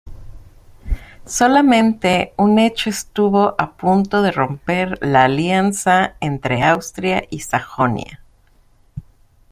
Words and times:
Solamente 1.27 2.33
un 2.35 2.57
hecho 2.57 2.89
estuvo 2.89 3.53
a 3.59 3.73
punto 3.77 4.23
de 4.23 4.31
romper 4.31 4.97
la 5.05 5.25
alianza 5.25 6.15
entre 6.21 6.63
Austria 6.63 7.23
y 7.29 7.41
Sajonia. 7.41 8.19